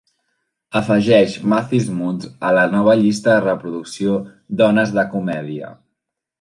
[0.79, 4.19] Afegeix Mathis Mootz a la meva llista de reproducció
[4.65, 5.75] "dones de comèdia"